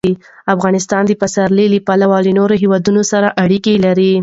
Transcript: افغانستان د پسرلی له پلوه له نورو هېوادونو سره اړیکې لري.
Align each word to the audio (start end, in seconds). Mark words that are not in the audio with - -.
افغانستان 0.55 1.03
د 1.05 1.11
پسرلی 1.21 1.67
له 1.73 1.79
پلوه 1.87 2.17
له 2.25 2.31
نورو 2.39 2.55
هېوادونو 2.63 3.01
سره 3.11 3.27
اړیکې 3.43 3.73
لري. 3.85 4.11